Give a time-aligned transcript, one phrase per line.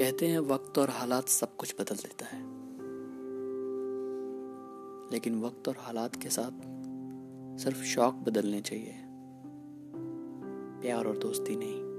[0.00, 2.42] कहते हैं, वक्त और हालात सब कुछ बदल देता है।
[5.12, 6.50] लेकिन वक्त और हालात के साथ
[7.58, 8.94] सिर्फ़ शौक बदलने चाहिए।
[10.82, 11.89] प्यार और दोस्ती नहीं।